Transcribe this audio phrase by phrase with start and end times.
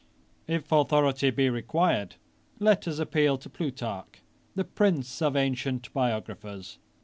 [0.47, 2.15] ]If authority be required,
[2.57, 4.23] let us appeal to Plutarch,
[4.55, 6.79] the prince of ancient biographers.